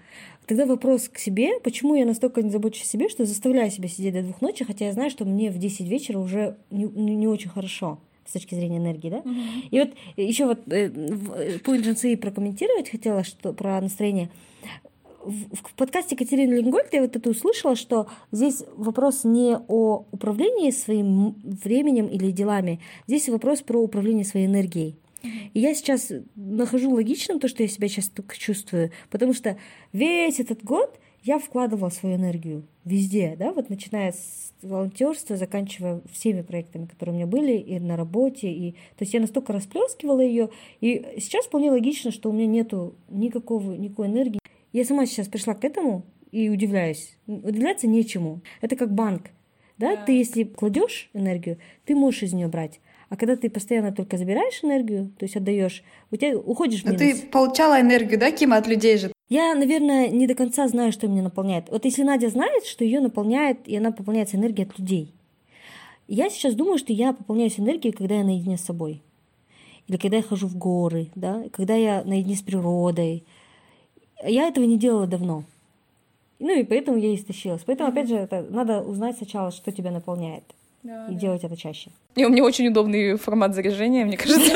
[0.46, 4.14] Тогда вопрос к себе, почему я настолько не забочусь о себе, что заставляю себя сидеть
[4.14, 7.50] до двух ночи, хотя я знаю, что мне в 10 вечера уже не, не- очень
[7.50, 9.24] хорошо с точки зрения энергии, да?
[9.72, 14.30] И вот еще вот э, в- э, по инженции прокомментировать хотела, что про настроение.
[15.24, 21.36] В, подкасте Катерины Лингольд я вот это услышала, что здесь вопрос не о управлении своим
[21.44, 24.96] временем или делами, здесь вопрос про управление своей энергией.
[25.54, 29.58] И я сейчас нахожу логичным то, что я себя сейчас только чувствую, потому что
[29.94, 36.42] весь этот год я вкладывала свою энергию везде, да, вот начиная с волонтерства, заканчивая всеми
[36.42, 40.50] проектами, которые у меня были и на работе, и то есть я настолько расплескивала ее,
[40.82, 44.43] и сейчас вполне логично, что у меня нету никакого никакой энергии.
[44.74, 47.16] Я сама сейчас пришла к этому и удивляюсь.
[47.28, 48.42] Удивляться нечему.
[48.60, 49.30] Это как банк,
[49.78, 49.96] да?
[49.96, 52.80] Ты если кладешь энергию, ты можешь из нее брать.
[53.10, 56.94] А когда ты постоянно только забираешь энергию, то есть отдаешь, у тебя уходишь в Но
[56.94, 57.20] минус.
[57.20, 59.14] ты получала энергию, да, Кима, от людей же?
[59.30, 61.70] Я, наверное, не до конца знаю, что меня наполняет.
[61.70, 65.14] Вот если Надя знает, что ее наполняет, и она пополняется энергией от людей.
[66.08, 69.04] Я сейчас думаю, что я пополняюсь энергией, когда я наедине с собой.
[69.88, 73.24] Или когда я хожу в горы, да, когда я наедине с природой.
[74.26, 75.44] Я этого не делала давно.
[76.40, 77.62] Ну и поэтому я истощилась.
[77.66, 80.44] Поэтому, опять же, это надо узнать сначала, что тебя наполняет.
[80.84, 81.90] и делать это чаще.
[82.16, 84.54] И у меня очень удобный формат заряжения, мне кажется.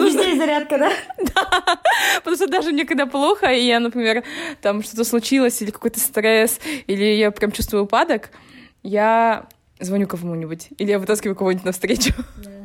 [0.00, 0.90] Везде зарядка, да?
[2.18, 4.24] Потому что даже мне когда плохо, и я, например,
[4.62, 8.30] там что-то случилось, или какой-то стресс, или я прям чувствую упадок,
[8.82, 9.46] я
[9.78, 12.14] звоню кому-нибудь, или я вытаскиваю кого-нибудь навстречу.
[12.38, 12.55] У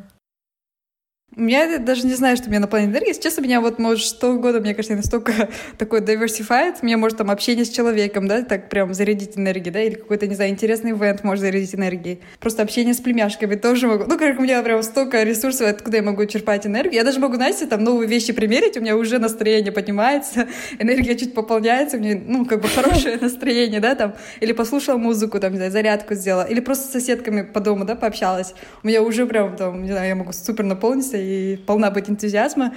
[1.40, 3.14] меня даже не знаю, что у меня наполняет энергией.
[3.14, 6.76] Сейчас у меня вот, может, что года, мне кажется, я настолько такой diversified.
[6.82, 10.34] Мне может там общение с человеком, да, так прям зарядить энергией, да, или какой-то, не
[10.34, 12.20] знаю, интересный ивент может зарядить энергией.
[12.38, 14.04] Просто общение с племяшками тоже могу.
[14.04, 16.94] Ну, как у меня прям столько ресурсов, откуда я могу черпать энергию.
[16.96, 21.32] Я даже могу, знаете, там новые вещи примерить, у меня уже настроение поднимается, энергия чуть
[21.32, 24.14] пополняется, у меня, ну, как бы хорошее настроение, да, там.
[24.40, 26.44] Или послушала музыку, там, не знаю, зарядку сделала.
[26.44, 28.54] Или просто с соседками по дому, да, пообщалась.
[28.82, 32.74] У меня уже прям, там, не знаю, я могу супер наполниться и полна быть энтузиазма.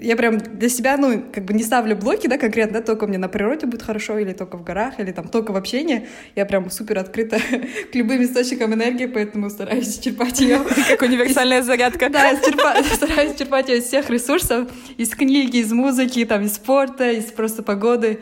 [0.00, 3.18] Я прям для себя, ну, как бы не ставлю блоки, да, конкретно, да, только мне
[3.18, 6.08] на природе будет хорошо, или только в горах, или там только в общении.
[6.34, 7.38] Я прям супер открыта
[7.92, 10.60] к любым источникам энергии, поэтому стараюсь черпать ее.
[10.88, 12.08] Как универсальная зарядка.
[12.08, 12.32] Да,
[12.94, 17.62] стараюсь черпать ее из всех ресурсов, из книги, из музыки, там, из спорта, из просто
[17.62, 18.20] погоды.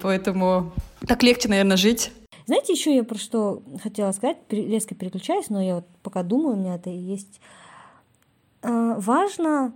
[0.00, 0.72] Поэтому
[1.06, 2.12] так легче, наверное, жить.
[2.46, 6.60] Знаете, еще я про что хотела сказать, резко переключаюсь, но я вот пока думаю, у
[6.60, 7.40] меня это и есть.
[8.62, 9.74] А, Важно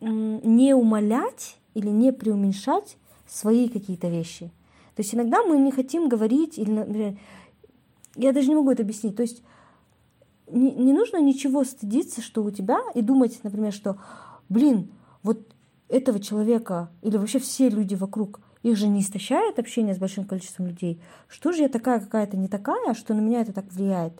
[0.00, 4.50] не умалять или не преуменьшать свои какие-то вещи.
[4.96, 7.18] То есть иногда мы не хотим говорить, или, например,
[8.16, 9.16] я даже не могу это объяснить.
[9.16, 9.42] То есть
[10.50, 13.98] не, не нужно ничего стыдиться, что у тебя, и думать, например, что,
[14.48, 14.90] блин,
[15.22, 15.54] вот
[15.88, 20.66] этого человека или вообще все люди вокруг, их же не истощает общение с большим количеством
[20.66, 21.00] людей.
[21.28, 24.12] Что же я такая какая-то не такая, что на меня это так влияет?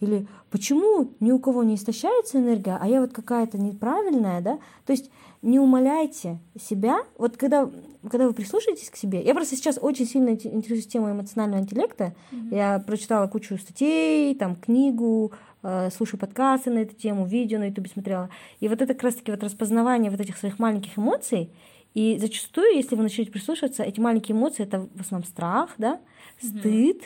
[0.00, 4.58] Или почему ни у кого не истощается энергия, а я вот какая-то неправильная, да?
[4.86, 5.10] То есть
[5.42, 6.98] не умоляйте себя.
[7.16, 7.68] Вот когда,
[8.10, 12.14] когда вы прислушаетесь к себе, я просто сейчас очень сильно инте- интересуюсь темой эмоционального интеллекта.
[12.50, 17.88] Я прочитала кучу статей, там книгу, э, слушаю подкасты на эту тему, видео на ютубе
[17.88, 18.28] смотрела.
[18.60, 21.50] И вот это как раз-таки вот распознавание вот этих своих маленьких эмоций,
[21.94, 26.00] и зачастую, если вы начнете прислушиваться, эти маленькие эмоции это в основном страх, да,
[26.40, 27.02] стыд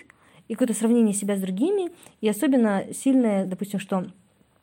[0.48, 1.90] и какое-то сравнение себя с другими.
[2.20, 4.06] И особенно сильное, допустим, что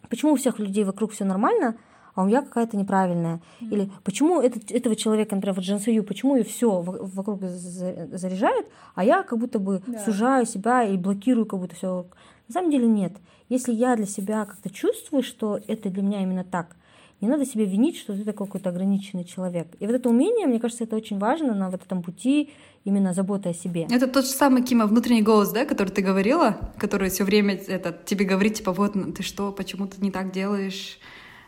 [0.10, 1.76] почему у всех людей вокруг все нормально,
[2.14, 3.42] а у меня какая-то неправильная.
[3.62, 9.04] Или почему этот, этого человека, например, вот Джансую, почему ее все вокруг за- заряжает, а
[9.04, 12.06] я как будто бы сужаю себя и блокирую как будто все.
[12.48, 13.14] На самом деле нет.
[13.50, 16.76] Если я для себя как-то чувствую, что это для меня именно так,
[17.22, 19.68] не надо себе винить, что ты такой какой-то ограниченный человек.
[19.80, 22.50] И вот это умение, мне кажется, это очень важно на вот этом пути
[22.84, 23.88] именно заботы о себе.
[23.92, 27.96] Это тот же самый, Кима, внутренний голос, да, который ты говорила, который все время это,
[28.06, 30.98] тебе говорит, типа, вот, ну, ты что, почему ты не так делаешь?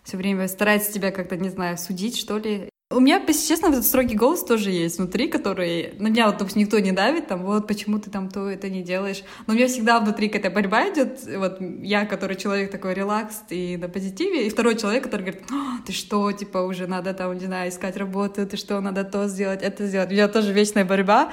[0.03, 2.69] Все время старается тебя как-то, не знаю, судить, что ли.
[2.91, 6.61] У меня, если честно, этот строгий голос тоже есть внутри, который на меня, вот, допустим,
[6.61, 9.23] никто не давит, там, вот, почему ты там то это не делаешь.
[9.47, 11.19] Но у меня всегда внутри какая-то борьба идет.
[11.37, 15.81] Вот я, который человек такой релакс и на позитиве, и второй человек, который говорит, «А,
[15.85, 19.63] ты что, типа, уже надо там, не знаю, искать работу, ты что, надо то сделать,
[19.63, 20.09] это сделать.
[20.09, 21.31] У меня тоже вечная борьба.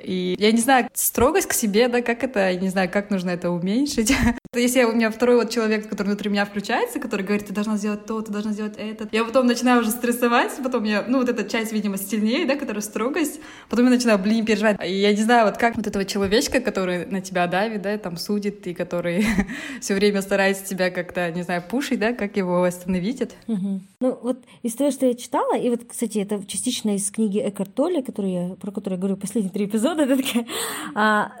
[0.00, 3.30] И я не знаю, строгость к себе, да, как это, я не знаю, как нужно
[3.30, 4.12] это уменьшить.
[4.54, 8.06] Если у меня второй вот человек, который внутри меня включается, который говорит, ты должна сделать
[8.06, 11.48] то, ты должна сделать это, я потом начинаю уже стрессовать, потом я ну, вот эта
[11.48, 13.40] часть, видимо, сильнее, да, которая строгость.
[13.68, 14.78] Потом я начинаю, блин, переживать.
[14.84, 18.16] И я не знаю, вот как вот этого человечка, который на тебя давит, да, там
[18.16, 19.24] судит, и который
[19.80, 23.20] все время старается тебя как-то, не знаю, пушить, да, как его остановить.
[23.46, 23.80] Угу.
[24.00, 27.74] Ну, вот из того, что я читала, и вот, кстати, это частично из книги Эккарт
[27.74, 30.46] Толли, которую я, про которую я говорю последние три эпизода, это такая,
[30.94, 31.32] а,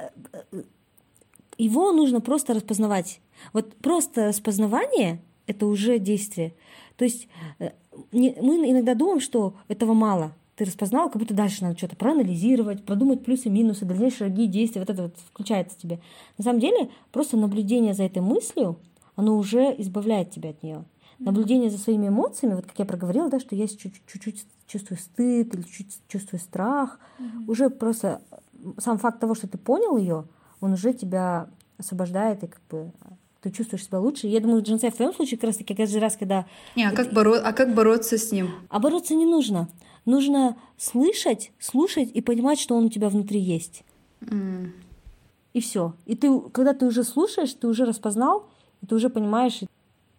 [1.58, 3.20] его нужно просто распознавать.
[3.52, 6.54] Вот просто распознавание— это уже действие.
[6.96, 7.70] То есть э,
[8.12, 10.32] не, мы иногда думаем, что этого мало.
[10.56, 14.80] Ты распознал, как будто дальше надо что-то проанализировать, продумать плюсы, минусы, дальнейшие шаги, действия.
[14.82, 16.00] Вот это вот включается тебе.
[16.36, 18.76] На самом деле, просто наблюдение за этой мыслью,
[19.16, 20.84] оно уже избавляет тебя от нее.
[21.18, 25.62] Наблюдение за своими эмоциями, вот как я проговорила, да, что я чуть-чуть чувствую стыд или
[25.62, 27.44] чуть чувствую страх, mm-hmm.
[27.48, 28.22] уже просто
[28.78, 30.24] сам факт того, что ты понял ее,
[30.60, 32.92] он уже тебя освобождает и как бы
[33.42, 34.26] ты чувствуешь себя лучше.
[34.26, 36.46] Я думаю, Джинсай, в твоем случае как раз таки каждый раз, когда...
[36.76, 37.36] Не, а, как боро...
[37.36, 38.50] а как бороться с ним?
[38.68, 39.68] А бороться не нужно.
[40.04, 43.84] Нужно слышать, слушать и понимать, что он у тебя внутри есть.
[44.20, 44.72] Mm.
[45.52, 45.94] И все.
[46.06, 48.46] И ты, когда ты уже слушаешь, ты уже распознал,
[48.82, 49.60] и ты уже понимаешь.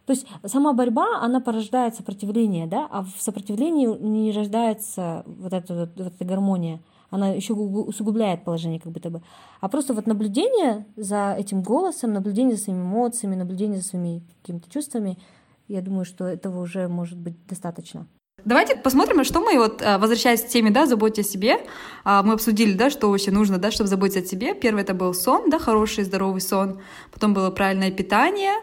[0.05, 5.73] То есть сама борьба, она порождает сопротивление, да, а в сопротивлении не рождается вот эта,
[5.73, 6.79] вот, вот эта гармония
[7.12, 9.21] она еще усугубляет положение как будто бы.
[9.60, 14.69] А просто вот наблюдение за этим голосом, наблюдение за своими эмоциями, наблюдение за своими какими-то
[14.71, 15.19] чувствами,
[15.67, 18.08] я думаю, что этого уже может быть достаточно.
[18.43, 21.60] Давайте посмотрим, что мы, вот, а, возвращаясь к теме, да, заботьте о себе,
[22.04, 24.56] а, мы обсудили, да, что вообще нужно, да, чтобы заботиться о себе.
[24.56, 28.54] Первый это был сон, да, хороший, здоровый сон, потом было правильное питание,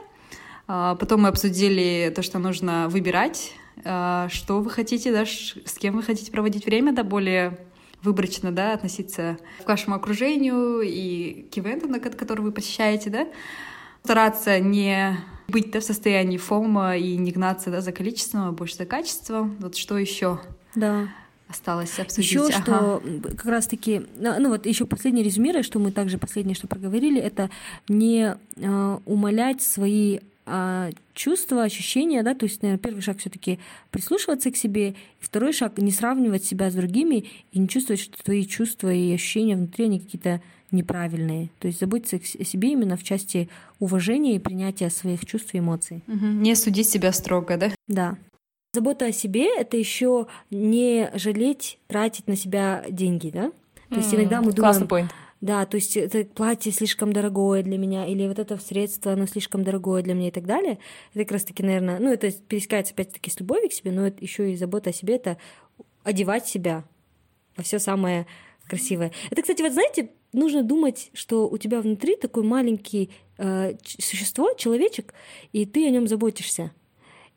[0.66, 6.02] а, потом мы обсудили то, что нужно выбирать, что вы хотите, да, с кем вы
[6.02, 7.58] хотите проводить время, да, более
[8.02, 13.28] выборочно, да, относиться к вашему окружению и к ивентам, которые вы посещаете, да,
[14.04, 15.16] стараться не
[15.48, 19.56] быть да, в состоянии фома и не гнаться да, за количеством, а больше за качеством.
[19.60, 20.40] Вот что еще?
[20.74, 21.08] Да
[21.48, 22.30] осталось обсудить.
[22.30, 22.62] Еще ага.
[22.62, 27.20] что как раз-таки, ну, ну вот еще последнее резюмируя, что мы также последнее, что проговорили,
[27.20, 27.50] это
[27.88, 33.58] не э, умалять свои а, чувства, ощущения, да, то есть, наверное, первый шаг все-таки
[33.90, 38.46] прислушиваться к себе, второй шаг не сравнивать себя с другими и не чувствовать, что твои
[38.46, 41.50] чувства и ощущения внутри они какие-то неправильные.
[41.58, 46.02] То есть заботиться о себе именно в части уважения и принятия своих чувств и эмоций.
[46.08, 46.26] Угу.
[46.26, 47.70] Не судить себя строго, да?
[47.86, 48.16] Да.
[48.74, 53.50] Забота о себе это еще не жалеть, тратить на себя деньги, да?
[53.88, 55.08] То есть иногда мы думаем, point.
[55.40, 59.62] Да, то есть это платье слишком дорогое для меня, или вот это средство, оно слишком
[59.62, 60.78] дорогое для меня и так далее.
[61.14, 64.50] Это как раз-таки, наверное, ну, это пересекается опять-таки с любовью к себе, но это еще
[64.50, 65.38] и забота о себе, это
[66.02, 66.84] одевать себя
[67.56, 68.26] во все самое
[68.66, 69.12] красивое.
[69.30, 75.14] Это, кстати, вот знаете, нужно думать, что у тебя внутри такой маленький э, существо, человечек,
[75.52, 76.72] и ты о нем заботишься.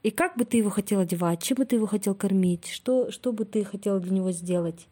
[0.02, 3.32] И как бы ты его хотел одевать, чем бы ты его хотел кормить, что, что
[3.32, 4.88] бы ты хотел для него сделать.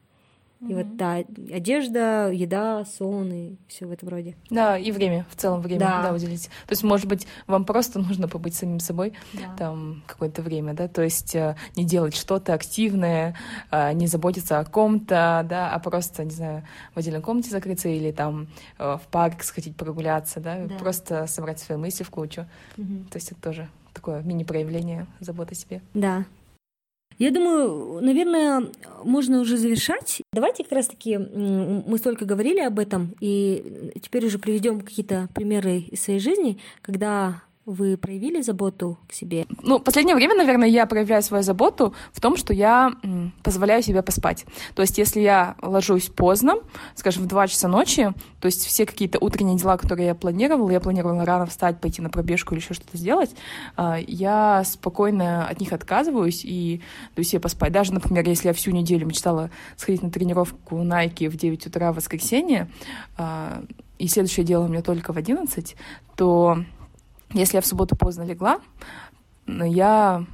[0.68, 4.36] И вот, да, одежда, еда, сон и все в этом роде.
[4.50, 6.04] Да, и время, в целом время, да.
[6.04, 6.48] да, уделить.
[6.68, 9.56] То есть, может быть, вам просто нужно побыть самим собой да.
[9.58, 13.38] там какое-то время, да, то есть э, не делать что-то активное,
[13.72, 18.12] э, не заботиться о ком-то, да, а просто, не знаю, в отдельной комнате закрыться или
[18.12, 20.76] там э, в парк сходить прогуляться, да, да.
[20.76, 22.46] просто собрать свои мысли в кучу.
[22.78, 23.06] Угу.
[23.12, 25.82] То есть это тоже такое мини-проявление заботы о себе.
[25.94, 26.26] Да,
[27.20, 28.68] я думаю, наверное,
[29.04, 30.22] можно уже завершать.
[30.34, 36.02] Давайте как раз-таки мы столько говорили об этом, и теперь уже приведем какие-то примеры из
[36.02, 39.46] своей жизни, когда вы проявили заботу к себе?
[39.62, 42.94] Ну, в последнее время, наверное, я проявляю свою заботу в том, что я
[43.44, 44.46] позволяю себе поспать.
[44.76, 46.56] То есть, если я ложусь поздно,
[46.96, 50.80] скажем, в 2 часа ночи, то есть все какие-то утренние дела, которые я планировала, я
[50.80, 53.36] планировала рано встать, пойти на пробежку или еще что-то сделать,
[53.76, 56.82] а, я спокойно от них отказываюсь и
[57.16, 57.72] даю себе поспать.
[57.72, 61.98] Даже, например, если я всю неделю мечтала сходить на тренировку Nike в 9 утра в
[61.98, 62.70] воскресенье,
[63.18, 63.64] а,
[64.00, 65.76] и следующее дело у меня только в 11,
[66.16, 66.64] то
[67.34, 68.60] если я в субботу поздно легла,
[69.48, 70.26] я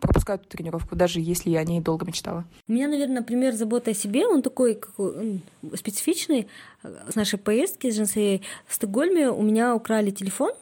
[0.00, 2.44] пропускаю эту тренировку, даже если я о ней долго мечтала.
[2.68, 5.42] У меня, наверное, пример заботы о себе, он такой какой,
[5.74, 6.48] специфичный.
[7.08, 10.52] С нашей поездки с Женсеей в Стокгольме у меня украли телефон,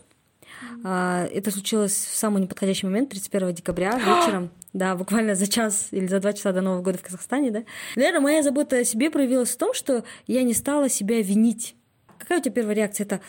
[0.84, 4.50] А, Это случилось в самый неподходящий момент, 31 декабря вечером.
[4.72, 7.62] Да, буквально за час или за два часа до Нового года в Казахстане, да.
[7.94, 11.76] Наверное, моя забота о себе проявилась в том, что я не стала себя винить.
[12.18, 13.04] Какая у тебя первая реакция?
[13.04, 13.20] Это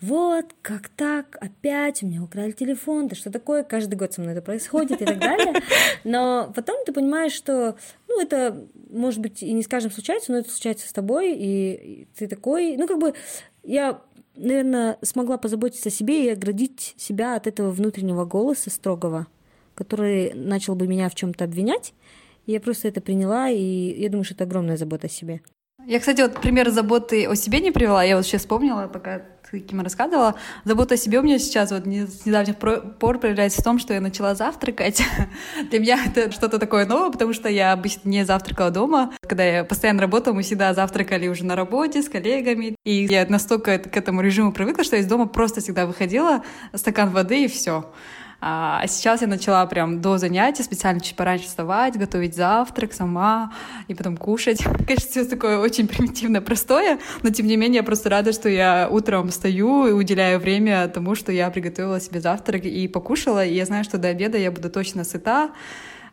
[0.00, 4.32] вот, как так, опять у меня украли телефон, да что такое, каждый год со мной
[4.32, 5.62] это происходит и так далее.
[6.04, 7.76] Но потом ты понимаешь, что,
[8.08, 12.28] ну, это, может быть, и не скажем случается, но это случается с тобой, и ты
[12.28, 13.14] такой, ну, как бы,
[13.62, 14.00] я,
[14.36, 19.26] наверное, смогла позаботиться о себе и оградить себя от этого внутреннего голоса строгого,
[19.74, 21.92] который начал бы меня в чем-то обвинять.
[22.46, 25.42] Я просто это приняла, и я думаю, что это огромная забота о себе.
[25.86, 28.02] Я, кстати, вот пример заботы о себе не привела.
[28.04, 30.36] Я вот сейчас вспомнила, пока ты, Кима, рассказывала.
[30.64, 34.00] Забота о себе у меня сейчас вот с недавних пор проявляется в том, что я
[34.00, 35.02] начала завтракать.
[35.70, 39.12] Для меня это что-то такое новое, потому что я обычно не завтракала дома.
[39.22, 42.76] Когда я постоянно работала, мы всегда завтракали уже на работе с коллегами.
[42.84, 46.44] И я настолько к этому режиму привыкла, что я из дома просто всегда выходила,
[46.74, 47.90] стакан воды и все.
[48.42, 53.52] А сейчас я начала прям до занятия специально чуть пораньше вставать, готовить завтрак сама
[53.86, 54.62] и потом кушать.
[54.86, 58.88] Конечно, все такое очень примитивно, простое, но тем не менее я просто рада, что я
[58.90, 63.66] утром встаю и уделяю время тому, что я приготовила себе завтрак и покушала, и я
[63.66, 65.50] знаю, что до обеда я буду точно сыта,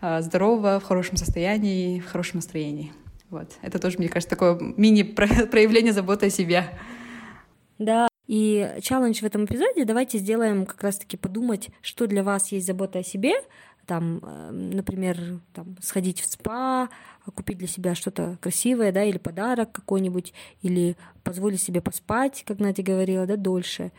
[0.01, 2.91] а, здорова, в хорошем состоянии, в хорошем настроении.
[3.29, 3.51] Вот.
[3.61, 6.65] Это тоже, мне кажется, такое мини-проявление заботы о себе.
[7.79, 12.67] Да, и челлендж в этом эпизоде давайте сделаем как раз-таки подумать, что для вас есть
[12.67, 13.33] забота о себе,
[13.85, 16.89] там, э, например, там, сходить в спа,
[17.33, 22.83] купить для себя что-то красивое, да, или подарок какой-нибудь, или позволить себе поспать, как Надя
[22.83, 23.91] говорила, да, дольше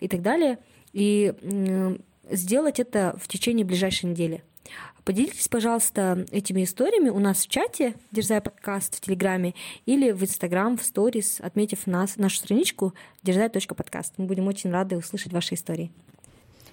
[0.00, 0.58] и так далее.
[0.92, 1.34] И
[2.30, 4.42] сделать это в течение ближайшей недели.
[5.04, 9.54] Поделитесь, пожалуйста, этими историями у нас в чате, Дерзай подкаст в Телеграме,
[9.84, 14.14] или в Инстаграм, в сторис, отметив нас, нашу страничку дерзай.подкаст.
[14.16, 15.92] Мы будем очень рады услышать ваши истории.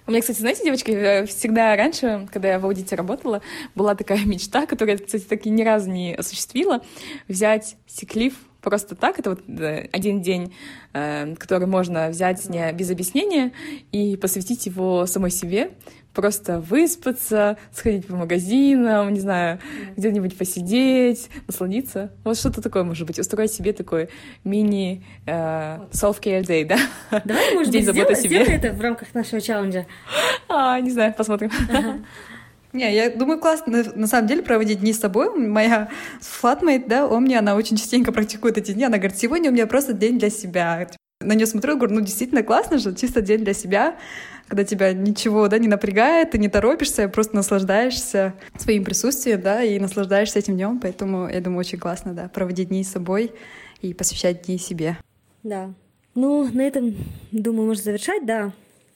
[0.06, 3.40] У меня, кстати, знаете, девочки, э, всегда раньше, когда я в аудите работала,
[3.74, 6.82] была такая мечта, которую я, кстати, так и ни разу не осуществила,
[7.28, 9.18] взять сиклиф просто так.
[9.18, 10.54] Это вот э, один день,
[10.92, 13.52] э, который можно взять не без объяснения
[13.92, 15.70] и посвятить его самой себе,
[16.14, 19.58] просто выспаться, сходить по магазинам, не знаю,
[19.96, 22.12] где-нибудь посидеть, насладиться.
[22.24, 24.08] Вот что-то такое, может быть, устроить себе такой
[24.44, 26.78] мини э, self-care day, да?
[27.24, 29.86] Давай, может День быть, сделай, сделай это в рамках нашего челленджа.
[30.48, 31.50] А, не знаю, посмотрим.
[31.70, 31.98] Ага.
[32.72, 35.36] Не, я думаю, классно на, на самом деле проводить дни с тобой.
[35.36, 35.88] Моя
[36.20, 38.84] флатмейт, да, Омни, она очень частенько практикует эти дни.
[38.84, 40.88] Она говорит, сегодня у меня просто день для себя.
[41.20, 43.96] На нее смотрю, говорю, ну действительно классно же, чисто день для себя
[44.48, 49.78] когда тебя ничего, да, не напрягает, ты не торопишься, просто наслаждаешься своим присутствием, да, и
[49.78, 53.32] наслаждаешься этим днем, поэтому я думаю, очень классно, да, проводить дни с собой
[53.80, 54.96] и посвящать дни себе.
[55.42, 55.72] Да.
[56.14, 56.94] Ну, на этом,
[57.30, 58.52] думаю, можно завершать, да.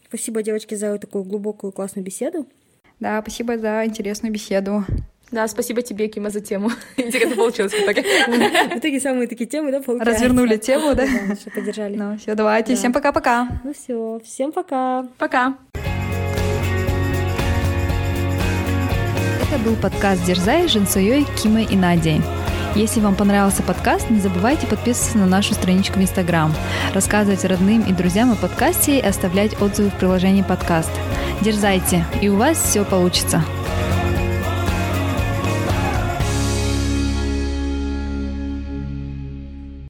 [0.08, 2.46] Спасибо, девочки, за такую глубокую классную беседу.
[3.00, 4.84] Да, спасибо за интересную беседу.
[5.32, 6.70] Да, спасибо тебе, Кима, за тему.
[6.96, 8.02] Интересно получилось в итоге.
[8.02, 10.24] В итоге самые такие темы, да, получаются.
[10.24, 11.04] Развернули тему, да?
[11.04, 11.96] Да, поддержали.
[11.96, 12.72] Ну, все, давайте.
[12.72, 12.78] Да.
[12.78, 13.48] Всем пока-пока.
[13.64, 15.04] Ну все, всем пока.
[15.18, 15.58] Пока.
[19.48, 22.20] Это был подкаст «Дерзай» с Жансуей, Кимой и Надей.
[22.76, 26.54] Если вам понравился подкаст, не забывайте подписываться на нашу страничку в Инстаграм,
[26.94, 30.90] рассказывать родным и друзьям о подкасте и оставлять отзывы в приложении подкаст.
[31.40, 33.42] Дерзайте, и у вас все получится.